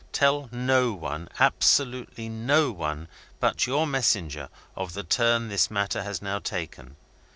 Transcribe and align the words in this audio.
Tell 0.11 0.49
no 0.51 0.93
one 0.93 1.29
absolutely 1.39 2.27
no 2.27 2.71
one 2.71 3.07
but 3.39 3.67
your 3.67 3.85
messenger 3.85 4.49
of 4.75 4.93
the 4.93 5.03
turn 5.03 5.47
this 5.47 5.69
matter 5.69 6.01
has 6.01 6.23
now 6.23 6.39
taken. 6.39 6.95